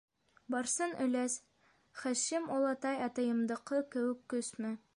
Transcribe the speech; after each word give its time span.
Барсын 0.53 0.95
өләс, 1.03 1.35
Хашим 2.03 2.47
олатай, 2.55 2.99
атайымдыҡы 3.09 3.83
кеүек 3.97 4.25
көсмө? 4.35 4.73